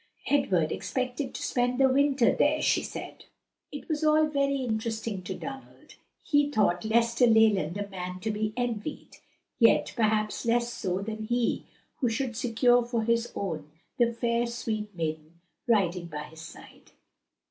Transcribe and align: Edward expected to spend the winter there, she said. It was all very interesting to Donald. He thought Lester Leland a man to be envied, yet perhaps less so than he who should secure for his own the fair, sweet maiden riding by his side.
Edward 0.31 0.71
expected 0.71 1.31
to 1.35 1.43
spend 1.43 1.77
the 1.79 1.87
winter 1.87 2.33
there, 2.35 2.59
she 2.59 2.81
said. 2.81 3.25
It 3.71 3.87
was 3.87 4.03
all 4.03 4.25
very 4.25 4.55
interesting 4.63 5.21
to 5.25 5.35
Donald. 5.35 5.93
He 6.23 6.49
thought 6.49 6.83
Lester 6.83 7.27
Leland 7.27 7.77
a 7.77 7.87
man 7.87 8.19
to 8.21 8.31
be 8.31 8.51
envied, 8.57 9.17
yet 9.59 9.93
perhaps 9.95 10.43
less 10.43 10.73
so 10.73 11.03
than 11.03 11.25
he 11.25 11.67
who 11.97 12.09
should 12.09 12.35
secure 12.35 12.83
for 12.83 13.03
his 13.03 13.31
own 13.35 13.69
the 13.99 14.11
fair, 14.11 14.47
sweet 14.47 14.89
maiden 14.95 15.39
riding 15.67 16.07
by 16.07 16.23
his 16.23 16.41
side. 16.41 16.93